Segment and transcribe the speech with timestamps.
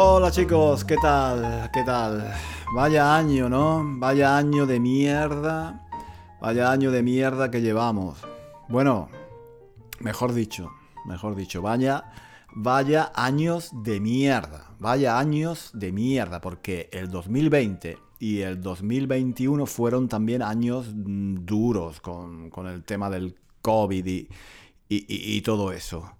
[0.00, 1.72] Hola chicos, ¿qué tal?
[1.72, 2.32] ¿Qué tal?
[2.72, 3.82] Vaya año, ¿no?
[3.98, 5.88] Vaya año de mierda.
[6.40, 8.20] Vaya año de mierda que llevamos.
[8.68, 9.08] Bueno,
[9.98, 10.70] mejor dicho,
[11.04, 12.12] mejor dicho, vaya,
[12.54, 14.70] vaya años de mierda.
[14.78, 22.00] Vaya años de mierda, porque el 2020 y el 2021 fueron también años mm, duros
[22.00, 24.06] con, el tema del COVID
[24.88, 26.17] y todo eso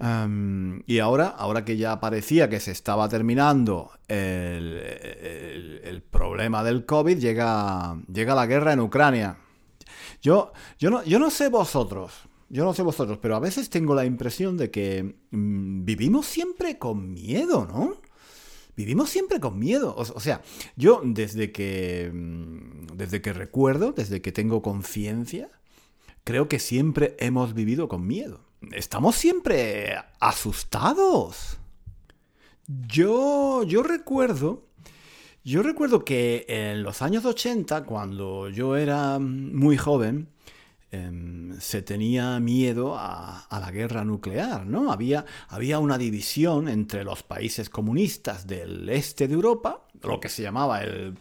[0.00, 7.96] y ahora, ahora que ya parecía que se estaba terminando el, problema del COVID, llega,
[8.12, 9.38] llega la guerra en Ucrania.
[10.20, 12.12] Yo, yo, no, yo no sé vosotros,
[12.48, 16.78] yo no sé vosotros, pero a veces tengo la impresión de que mm, vivimos siempre
[16.78, 17.96] con miedo, ¿no?
[18.74, 19.94] Vivimos siempre con miedo.
[19.96, 20.42] O, sea,
[20.76, 25.50] yo desde que, mm, desde que recuerdo, desde que tengo conciencia,
[26.24, 31.58] creo que siempre hemos vivido con miedo estamos siempre asustados.
[32.66, 34.66] Yo, yo recuerdo,
[35.44, 40.28] yo recuerdo que en los años 80, cuando yo era muy joven,
[40.90, 44.92] em, se tenía miedo a, la guerra nuclear, ¿no?
[44.92, 50.42] Había, había una división entre los países comunistas del este de Europa, lo que se
[50.42, 51.16] llamaba el,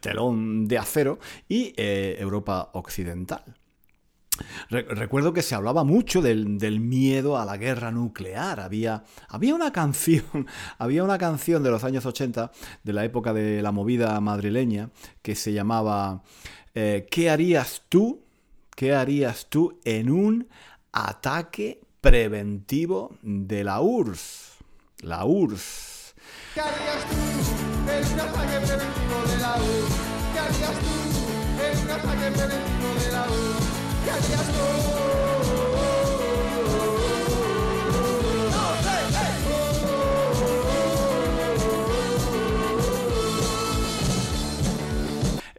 [0.00, 1.18] telón de acero,
[1.48, 3.57] y eh, Europa occidental
[4.70, 8.60] recuerdo que se hablaba mucho del, miedo a la guerra nuclear.
[8.60, 10.46] Había, había una canción,
[10.78, 12.50] había una canción de los años 80,
[12.82, 14.90] de la época de la movida madrileña,
[15.22, 16.22] que se llamaba
[16.74, 18.24] eh, ¿Qué harías tú?
[18.74, 20.48] ¿Qué harías tú en un
[20.92, 24.52] ataque preventivo de la URSS?
[25.00, 26.14] La URSS.
[26.54, 27.16] ¿Qué harías tú
[27.90, 30.08] en un ataque preventivo de la URSS?
[30.32, 33.67] ¿Qué harías tú en un ataque preventivo de la URSS?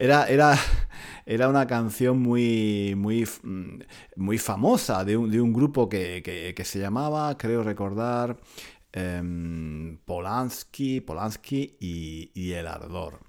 [0.02, 0.58] Era, era,
[1.26, 3.28] era una canción muy, muy,
[4.16, 8.38] muy famosa de un, de un grupo que, se llamaba, creo recordar,
[8.94, 13.29] em, Polanski, Polanski y El Ardor.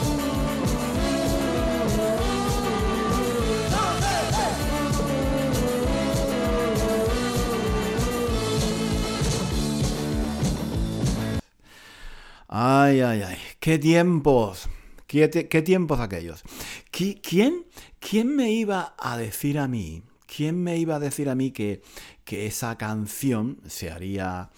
[13.61, 14.67] qué tiempos,
[15.07, 16.43] qué, tiempos aquellos.
[16.89, 17.67] ¿Quién,
[17.99, 21.81] ¿Quién me iba a decir a mí, quién me iba a decir a mí que,
[22.25, 24.49] que esa canción se haría,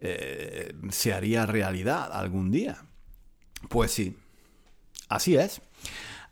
[0.00, 2.86] eh, se haría realidad algún día?
[3.68, 4.16] Pues sí,
[5.08, 5.60] así es.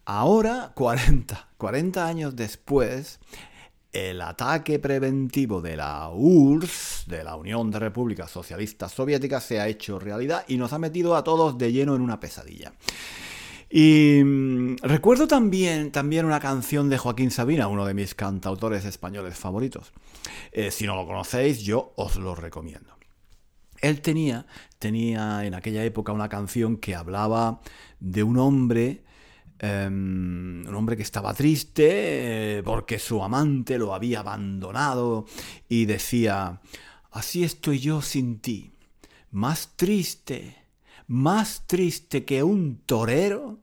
[0.05, 3.19] Ahora, 40, 40 años después,
[3.93, 9.69] el ataque preventivo de la URSS, de la Unión de Repúblicas Socialistas Soviéticas, se ha
[9.69, 12.72] hecho realidad y nos ha metido a todos de lleno en una pesadilla.
[13.69, 19.39] Y mm, recuerdo también, también una canción de Joaquín Sabina, uno de mis cantautores españoles
[19.39, 19.92] favoritos.
[20.53, 22.97] Eh, si no lo conocéis, yo os lo recomiendo.
[23.81, 24.47] Él tenía,
[24.78, 27.60] tenía en aquella época una canción que hablaba
[27.98, 29.04] de un hombre
[29.62, 31.84] Em, un hombre que estaba triste
[32.59, 35.27] eh, porque su amante lo había abandonado
[35.68, 36.62] y decía,
[37.10, 38.72] así estoy yo sin ti,
[39.30, 40.57] más triste,
[41.09, 43.59] más triste que un torero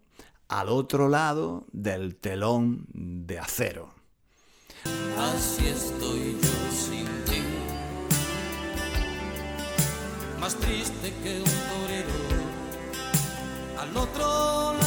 [0.49, 3.89] al otro lado del telón de acero.
[5.17, 7.41] Así estoy yo sin ti,
[10.39, 12.13] más triste que un torero,
[13.79, 14.86] al otro lado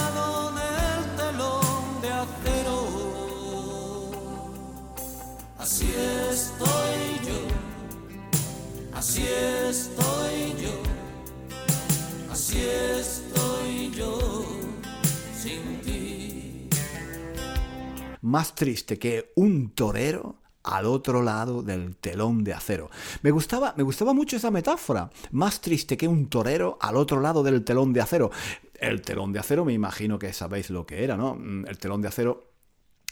[9.70, 10.72] estoy yo,
[12.28, 12.61] así
[12.99, 14.44] estoy yo
[15.32, 16.69] sin ti.
[18.20, 22.90] Más triste que un torero al otro lado del telón de acero.
[23.22, 25.08] Me gustaba, me gustaba mucho esa metáfora.
[25.31, 28.31] Más triste que un torero al otro lado del telón de acero.
[28.75, 31.37] El telón de acero, me imagino que sabéis lo que era, ¿no?
[31.37, 32.50] Mm, el telón de acero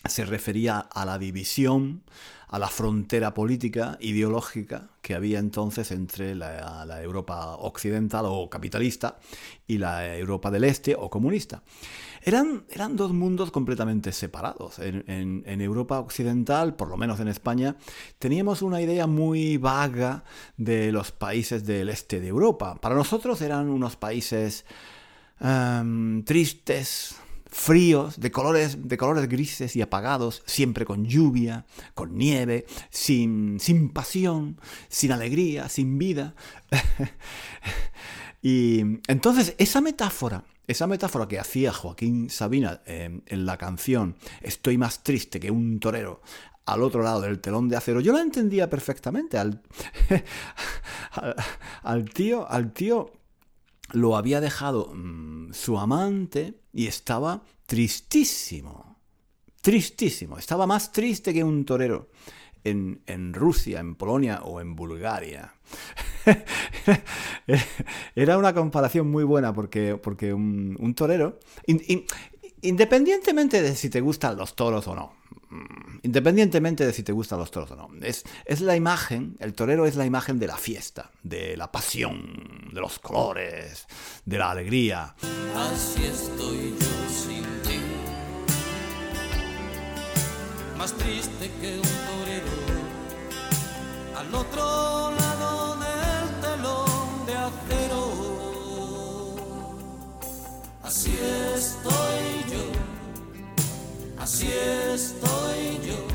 [0.06, 2.02] se refería a la división,
[2.48, 9.18] a la frontera política, ideológica que había entonces entre la, Europa occidental o capitalista
[9.66, 11.62] y la Europa del Este o comunista.
[12.22, 14.78] Eran, eran dos mundos completamente separados.
[14.78, 15.04] En,
[15.46, 17.76] en, Europa occidental, por lo menos en España,
[18.18, 20.24] teníamos una idea muy vaga
[20.56, 22.74] de los países del este de Europa.
[22.80, 24.64] Para nosotros eran unos países
[25.40, 27.16] um, tristes,
[27.48, 33.90] fríos, de colores, de colores grises y apagados, siempre con lluvia, con nieve, sin, sin
[33.90, 36.34] pasión, sin alegría, sin vida.
[38.42, 44.76] y entonces esa metáfora, esa metáfora que hacía Joaquín Sabina eh, en la canción Estoy
[44.76, 46.20] más triste que un torero
[46.66, 49.38] al otro lado del telón de acero, yo la entendía perfectamente.
[49.38, 49.62] Al,
[51.12, 51.34] al,
[51.82, 53.10] al tío, al tío
[53.92, 58.98] lo había dejado mmm, su amante y estaba tristísimo.
[59.60, 60.38] Tristísimo.
[60.38, 62.08] Estaba más triste que un torero.
[62.64, 65.54] En, en, Rusia, en Polonia o en Bulgaria.
[68.14, 72.04] Era una comparación muy buena porque, porque un, torero, in, in,
[72.62, 75.14] independientemente de si te gustan los toros o no,
[76.02, 77.88] independientemente de si te gustan los toros o no.
[78.02, 82.70] Es, es la imagen, el torero es la imagen de la fiesta, de la pasión,
[82.72, 83.86] de los colores,
[84.24, 85.14] de la alegría.
[85.56, 87.80] Así estoy yo sin ti,
[90.76, 92.46] más triste que un torero,
[94.16, 98.04] al otro lado del telón de acero.
[100.82, 101.18] Así
[101.54, 102.37] estoy
[104.30, 104.50] Así
[104.92, 106.06] estoy yo,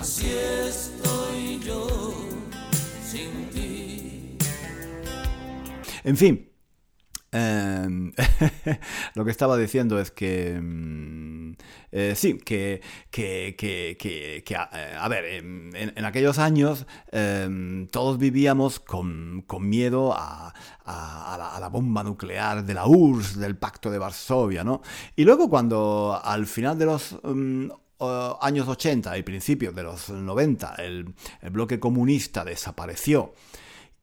[0.00, 0.32] así
[0.66, 2.14] estoy yo
[3.04, 4.38] sin ti.
[6.02, 6.48] En fin,
[7.30, 7.86] eh,
[9.14, 10.58] lo que estaba diciendo es que
[11.90, 12.80] eh, sí, que,
[13.10, 19.44] que, que, que a, eh, a, ver, en, en aquellos años eh, todos vivíamos con,
[19.46, 20.54] con miedo a,
[20.84, 24.80] a, a, la, a, la, bomba nuclear de la URSS, del Pacto de Varsovia, ¿no?
[25.16, 27.68] Y luego cuando al final de los um,
[28.40, 33.34] años 80 y principios de los 90 el, el bloque comunista desapareció,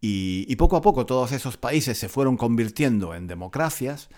[0.02, 4.10] y, y, poco a poco todos esos países se fueron convirtiendo en democracias,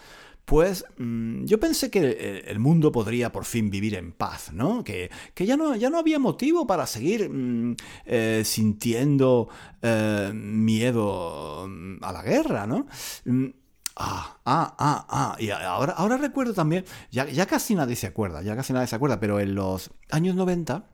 [0.45, 4.83] pues mmm, yo pensé que el mundo podría por fin vivir en paz, ¿no?
[4.83, 9.49] Que, que ya, no, ya no había motivo para seguir mmm, eh, sintiendo
[9.81, 11.69] eh, miedo
[12.01, 12.87] a la guerra, ¿no?
[13.95, 15.35] Ah, ah, ah, ah.
[15.39, 18.95] Y ahora, ahora recuerdo también, ya, ya casi nadie se acuerda, ya casi nadie se
[18.95, 20.85] acuerda, pero en los años 90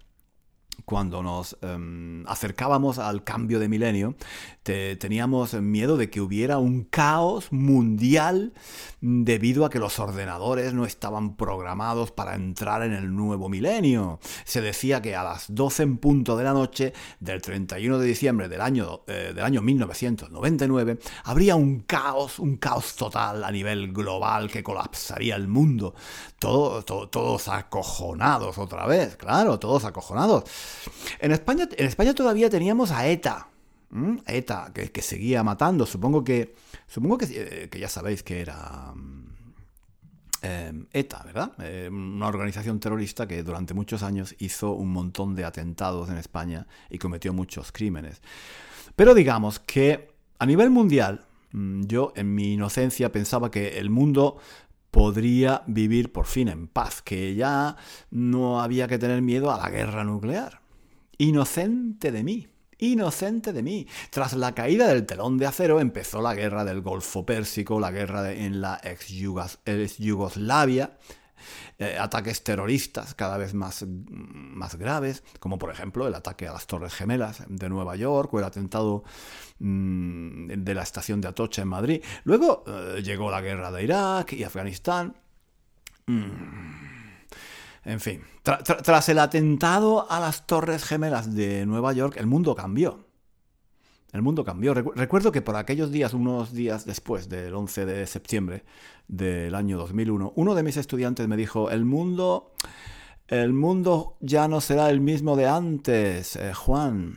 [0.86, 4.16] cuando nos um, acercábamos al cambio de milenio,
[4.64, 8.54] te, teníamos miedo de que hubiera un caos mundial
[9.02, 14.20] debido a que los ordenadores no estaban programados para entrar en el nuevo milenio.
[14.46, 18.50] Se decía que a las 12 en punto de la noche del 31 de diciembre
[18.50, 24.50] del año, eh, del año 1999 habría un caos, un caos total a nivel global
[24.50, 25.96] que colapsaría el mundo.
[26.40, 30.44] Todo, todo, todos acojonados otra vez, claro, todos acojonados.
[31.20, 33.48] En España, en España todavía teníamos a ETA.
[33.90, 34.18] ¿Mm?
[34.26, 35.86] ETA, que, seguía matando.
[35.86, 36.56] Supongo que.
[36.88, 38.94] Supongo que, eh, ya sabéis que era.
[40.42, 41.52] Eh, ETA, ¿verdad?
[41.60, 46.68] Eh, una organización terrorista que durante muchos años hizo un montón de atentados en España
[46.90, 48.22] y cometió muchos crímenes.
[48.96, 54.38] Pero digamos que a nivel mundial, mm, yo en mi inocencia pensaba que el mundo
[54.92, 57.76] podría vivir por fin en paz, que ya
[58.12, 60.62] no había que tener miedo a la guerra nuclear.
[61.18, 63.88] Inocente de mí, inocente de mí.
[64.10, 68.24] Tras la caída del telón de acero empezó la guerra del Golfo Pérsico, la guerra
[68.24, 69.12] de, en la ex,
[69.66, 70.98] ex Yugoslavia,
[71.78, 76.68] eh, ataques terroristas cada vez más, más graves, como por ejemplo el ataque a las
[76.68, 79.04] Torres Gemelas de Nueva York o el atentado
[79.60, 82.04] mmm, de la estación de Atocha en Madrid.
[82.24, 85.16] Luego eh, llegó la guerra de Irak y Afganistán.
[86.06, 86.88] Mm.
[87.86, 92.28] En fin, tra tra tras el atentado a las Torres Gemelas de Nueva York, el
[92.28, 93.07] mundo cambió.
[94.14, 94.74] El mundo cambió.
[94.74, 98.64] Recuerdo que por aquellos días, unos días después del 11 de septiembre
[99.08, 102.54] del año 2001, uno de mis estudiantes me dijo, el mundo,
[103.28, 107.16] el mundo ya no será el mismo de antes, eh, Juan.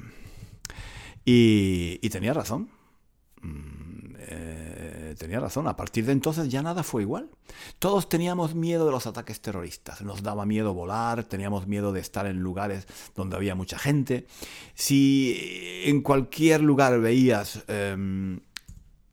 [1.25, 2.70] Y, tenía razón.
[3.40, 4.69] Mm, eh,
[5.14, 5.69] tenía razón.
[5.69, 7.31] A partir de entonces ya nada fue igual.
[7.79, 10.02] Todos teníamos miedo de los ataques terroristas.
[10.02, 14.26] Nos daba miedo volar, teníamos miedo de estar en lugares donde había mucha gente.
[14.75, 18.40] Si en cualquier lugar veías em,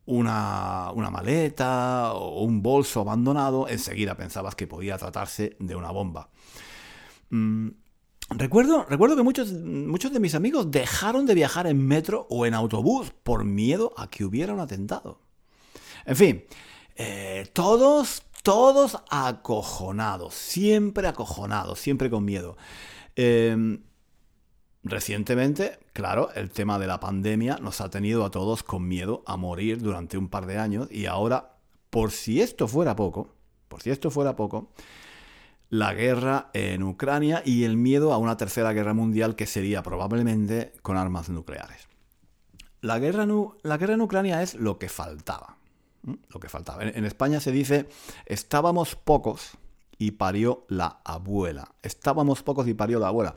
[0.06, 6.30] una, una, maleta o un bolso abandonado, enseguida pensabas que podía tratarse de una bomba.
[7.30, 7.70] Mm,
[8.30, 12.54] recuerdo, recuerdo que muchos, muchos de mis amigos dejaron de viajar en metro o en
[12.54, 15.26] autobús por miedo a que hubiera un atentado.
[16.07, 16.45] En fin,
[16.95, 22.55] eh, todos, todos acojonados, siempre acojonados, siempre con miedo.
[23.17, 23.83] Em,
[24.83, 29.35] recientemente, claro, el tema de la pandemia nos ha tenido a todos con miedo a
[29.35, 31.57] morir durante un par de años y ahora,
[31.89, 33.35] por si esto fuera poco,
[33.67, 34.71] por si esto fuera poco,
[35.69, 40.71] la guerra en Ucrania y el miedo a una tercera guerra mundial que sería probablemente
[40.81, 41.89] con armas nucleares.
[42.79, 43.27] La guerra,
[43.63, 45.56] la guerra en Ucrania es lo que faltaba.
[46.04, 46.84] Lo que faltaba.
[46.84, 47.88] En, España se dice,
[48.25, 49.51] estábamos pocos
[49.98, 51.74] y parió la abuela.
[51.82, 53.36] Estábamos pocos y parió la abuela.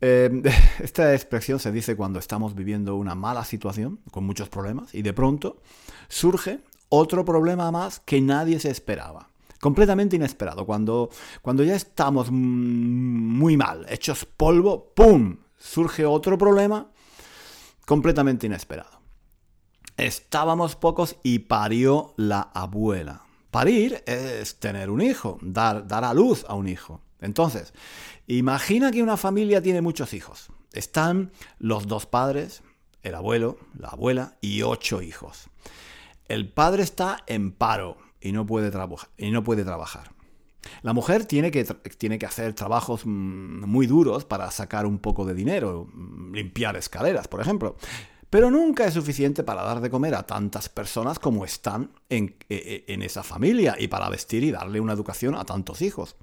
[0.00, 0.42] Em,
[0.80, 5.12] esta expresión se dice cuando estamos viviendo una mala situación, con muchos problemas, y de
[5.12, 5.62] pronto
[6.08, 9.28] surge otro problema más que nadie se esperaba.
[9.60, 10.64] Completamente inesperado.
[10.66, 11.10] Cuando,
[11.42, 15.38] cuando ya estamos muy mal, hechos polvo, ¡pum!
[15.58, 16.88] Surge otro problema
[17.84, 18.97] completamente inesperado.
[19.98, 23.22] Estábamos pocos y parió la abuela.
[23.50, 27.00] Parir es tener un hijo, dar, dar a luz a un hijo.
[27.20, 27.74] Entonces,
[28.28, 30.50] imagina que una familia tiene muchos hijos.
[30.72, 32.62] Están los dos padres,
[33.02, 35.50] el abuelo, la abuela y ocho hijos.
[36.28, 40.12] El padre está en paro y no puede, trabajar.
[40.82, 45.24] La mujer tiene que, tiene que hacer trabajos mm, muy duros para sacar un poco
[45.24, 47.74] de dinero, mm, limpiar escaleras, por ejemplo
[48.30, 52.84] pero nunca es suficiente para dar de comer a tantas personas como están en, e,
[52.86, 56.16] e, esa familia y para vestir y darle una educación a tantos hijos.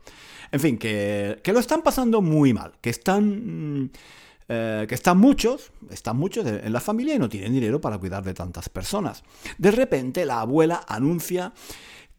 [0.51, 3.83] En fin, que, lo están pasando muy mal, que están...
[3.83, 3.89] Mm,
[4.47, 8.23] eh, que están muchos, están muchos en la familia y no tienen dinero para cuidar
[8.23, 9.23] de tantas personas.
[9.57, 11.51] De repente la abuela anuncia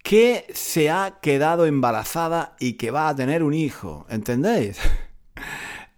[0.03, 4.79] que se ha quedado embarazada y que va a tener un hijo, ¿entendéis?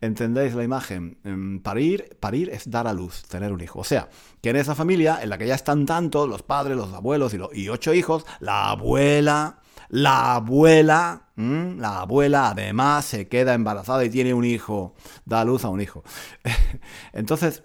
[0.01, 1.19] ¿Entendéis la imagen?
[1.25, 3.81] Em, parir, parir es dar a luz, tener un hijo.
[3.81, 4.09] O sea,
[4.41, 7.69] que en esa familia en la que ya están tantos, los padres, los abuelos y,
[7.69, 14.45] ocho hijos, la abuela, la abuela, la abuela además se queda embarazada y tiene un
[14.45, 16.05] hijo, da luz a un hijo.
[17.13, 17.63] Entonces,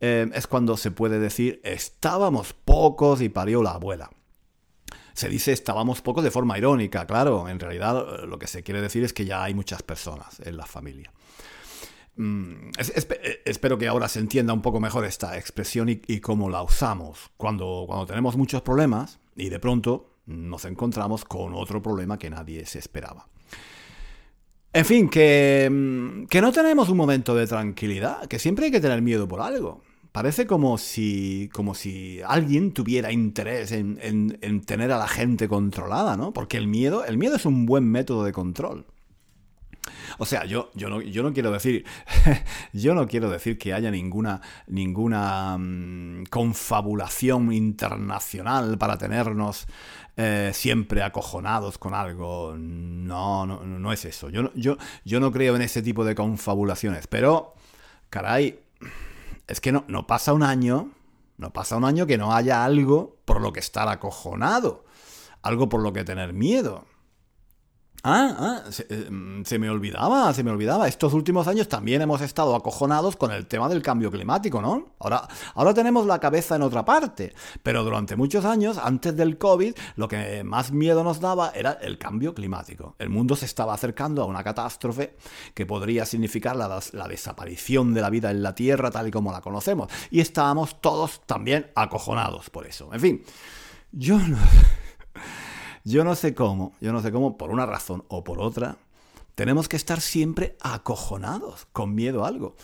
[0.00, 4.10] em, es cuando se puede decir, estábamos pocos y parió la abuela.
[5.14, 9.02] Se dice estábamos pocos de forma irónica, claro, en realidad lo que se quiere decir
[9.02, 11.10] es que ya hay muchas personas en la familia.
[12.16, 16.62] Mm, eh, espero que ahora se entienda un poco mejor esta expresión y, cómo la
[16.62, 17.30] usamos.
[17.36, 22.66] Cuando, cuando tenemos muchos problemas y de pronto nos encontramos con otro problema que nadie
[22.66, 23.26] se esperaba.
[24.72, 28.80] En fin, que, mm, que no tenemos un momento de tranquilidad, que siempre hay que
[28.80, 29.82] tener miedo por algo.
[30.12, 36.16] Parece como si, como si alguien tuviera interés en, en, tener a la gente controlada,
[36.16, 36.32] ¿no?
[36.32, 38.86] Porque el miedo, el miedo es un buen método de control.
[40.18, 41.84] O sea, yo, yo, no, yo no quiero decir.
[42.72, 49.66] yo no quiero decir que haya ninguna, ninguna mm, confabulación internacional para tenernos
[50.16, 52.54] eh, siempre acojonados con algo.
[52.56, 54.28] No, no, no es eso.
[54.28, 57.06] Yo, yo, yo no creo en ese tipo de confabulaciones.
[57.06, 57.54] Pero,
[58.10, 58.60] caray,
[59.46, 60.90] es que no, no pasa un año.
[61.38, 64.84] No pasa un año que no haya algo por lo que estar acojonado.
[65.40, 66.84] Algo por lo que tener miedo.
[68.02, 70.88] Ah, ah eh, mm, se, me olvidaba, se me olvidaba.
[70.88, 74.94] Estos últimos años también hemos estado acojonados con el tema del cambio climático, ¿no?
[75.00, 79.74] Ahora, ahora tenemos la cabeza en otra parte, pero durante muchos años, antes del COVID,
[79.96, 82.94] lo que más miedo nos daba era el cambio climático.
[82.98, 85.16] El mundo se estaba acercando a una catástrofe
[85.52, 89.30] que podría significar la, la desaparición de la vida en la Tierra tal y como
[89.30, 89.88] la conocemos.
[90.10, 92.88] Y estábamos todos también acojonados por eso.
[92.94, 93.22] En fin,
[93.92, 94.38] yo no...
[95.84, 98.76] Yo no sé cómo, yo no sé cómo, por una razón o por otra,
[99.34, 102.54] tenemos que estar siempre acojonados, con miedo a algo.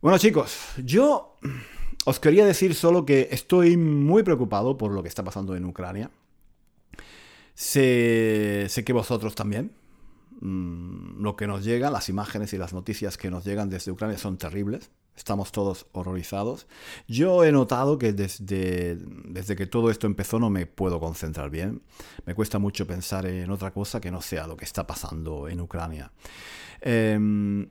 [0.00, 1.36] Bueno chicos, yo
[2.04, 6.10] os quería decir solo que estoy muy preocupado por lo que está pasando en Ucrania.
[7.54, 9.72] Sé, sé que vosotros también.
[10.40, 14.18] Mm, lo que nos llega, las imágenes y las noticias que nos llegan desde Ucrania
[14.18, 14.90] son terribles.
[15.18, 16.68] Estamos todos horrorizados.
[17.08, 21.82] Yo he notado que desde, desde que todo esto empezó no me puedo concentrar bien.
[22.24, 25.60] Me cuesta mucho pensar en otra cosa que no sea lo que está pasando en
[25.60, 26.12] Ucrania.
[26.80, 27.68] Em,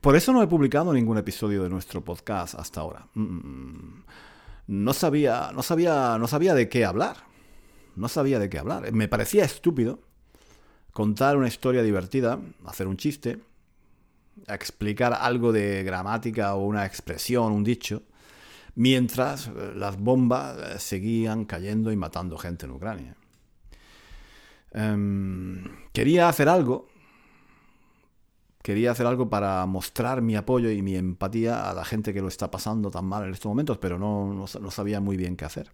[0.00, 3.06] por eso no he publicado ningún episodio de nuestro podcast hasta ahora.
[3.14, 4.04] Mm, mm, mm.
[4.66, 7.18] No sabía, no sabía, no sabía de qué hablar.
[7.94, 8.90] No sabía de qué hablar.
[8.92, 10.00] Me parecía estúpido
[10.92, 13.38] contar una historia divertida, hacer un chiste,
[14.46, 18.02] explicar algo de gramática o una expresión, un dicho,
[18.74, 23.16] mientras eh, las bombas eh, seguían cayendo y matando gente en Ucrania.
[24.72, 26.88] Em, quería hacer algo,
[28.62, 32.28] quería hacer algo para mostrar mi apoyo y mi empatía a la gente que lo
[32.28, 35.70] está pasando tan mal en estos momentos, pero no, no sabía muy bien qué hacer.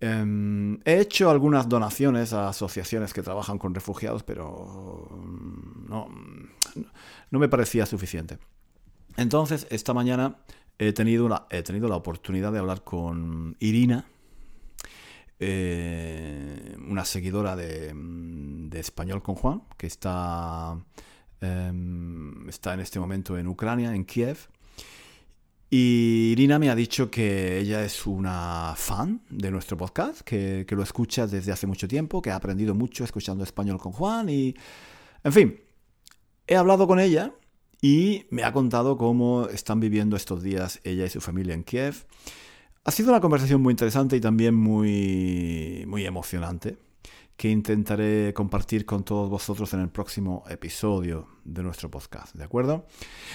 [0.00, 6.08] Em, he hecho algunas donaciones a asociaciones que trabajan con refugiados, pero mm, no,
[7.30, 8.38] no me parecía suficiente.
[9.16, 10.38] Entonces, esta mañana
[10.78, 14.06] he tenido, una, he tenido la oportunidad de hablar con Irina,
[15.38, 20.78] eh, una seguidora de, de, Español con Juan, que está,
[21.40, 24.48] em, está en este momento en Ucrania, en Kiev.
[25.72, 30.82] Y Irina me ha dicho que ella es una fan de nuestro podcast, que, lo
[30.82, 34.56] escucha desde hace mucho tiempo, que ha aprendido mucho escuchando español con Juan y...
[35.22, 35.60] En fin,
[36.48, 37.34] he hablado con ella
[37.80, 42.04] y me ha contado cómo están viviendo estos días ella y su familia en Kiev.
[42.82, 46.78] Ha sido una conversación muy interesante y también muy, muy emocionante
[47.40, 52.84] que intentaré compartir con todos vosotros en el próximo episodio de nuestro podcast, ¿de acuerdo?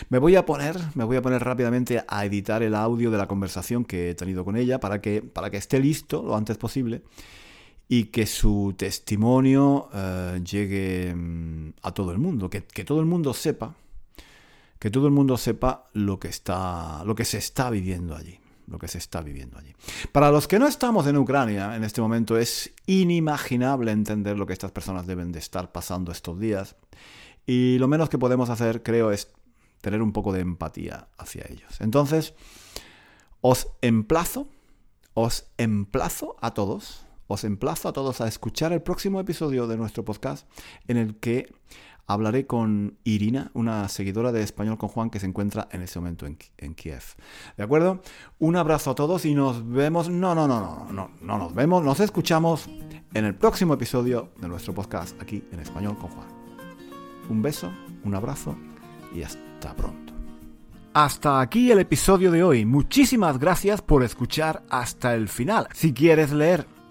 [0.09, 3.27] Me voy a poner, me voy a poner rápidamente a editar el audio de la
[3.27, 7.01] conversación que he tenido con ella para que, para que esté listo lo antes posible
[7.89, 13.07] y que su testimonio eh, llegue mm, a todo el mundo, que, que todo el
[13.07, 13.73] mundo sepa,
[14.77, 18.79] que todo el mundo sepa lo que está, lo que se está viviendo allí lo
[18.79, 19.73] que se está viviendo allí.
[20.11, 24.53] Para los que no estamos en Ucrania en este momento es inimaginable entender lo que
[24.53, 26.75] estas personas deben de estar pasando estos días
[27.45, 29.31] y lo menos que podemos hacer creo es
[29.81, 31.79] tener un poco de empatía hacia ellos.
[31.79, 32.33] Entonces,
[33.41, 34.47] os emplazo,
[35.13, 40.03] os emplazo a todos, os emplazo a todos a escuchar el próximo episodio de nuestro
[40.03, 40.47] podcast
[40.87, 41.53] en el que
[42.07, 46.25] hablaré con Irina, una seguidora de Español con Juan que se encuentra en ese momento
[46.25, 47.03] en, Kiev.
[47.57, 48.01] ¿De acuerdo?
[48.39, 50.09] Un abrazo a todos y nos vemos.
[50.09, 52.69] No, no, no, no, no, no nos vemos, nos escuchamos
[53.13, 56.27] en el próximo episodio de nuestro podcast aquí en Español con Juan.
[57.29, 57.71] Un beso,
[58.03, 58.55] un abrazo
[59.13, 60.13] y hasta pronto.
[60.93, 62.65] Hasta aquí el episodio de hoy.
[62.65, 65.67] Muchísimas gracias por escuchar hasta el final.
[65.73, 66.67] Si quieres leer